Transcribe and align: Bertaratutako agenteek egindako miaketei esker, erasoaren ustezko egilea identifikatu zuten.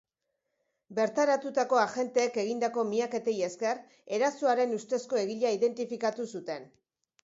Bertaratutako 0.99 1.81
agenteek 1.81 2.41
egindako 2.45 2.87
miaketei 2.95 3.37
esker, 3.51 3.85
erasoaren 4.21 4.77
ustezko 4.83 5.25
egilea 5.27 5.57
identifikatu 5.63 6.31
zuten. 6.37 6.73